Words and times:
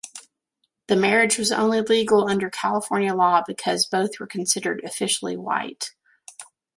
The 0.87 0.95
marriage 0.95 1.37
was 1.37 1.51
only 1.51 1.79
legal 1.81 2.27
under 2.27 2.49
California 2.49 3.13
law 3.13 3.43
because 3.45 3.85
both 3.85 4.19
were 4.19 4.25
considered 4.25 4.81
officially 4.83 5.37
white. 5.37 5.91